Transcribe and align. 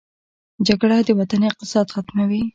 جګړه 0.67 0.97
د 1.07 1.09
وطن 1.19 1.41
اقتصاد 1.49 1.87
ختموي 1.95 2.43